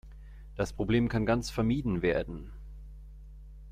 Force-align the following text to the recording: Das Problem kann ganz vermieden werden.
Das 0.55 0.73
Problem 0.73 1.09
kann 1.09 1.27
ganz 1.27 1.51
vermieden 1.51 2.01
werden. 2.01 2.49